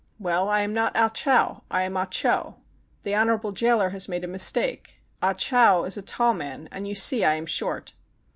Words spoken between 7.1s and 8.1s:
I am short.'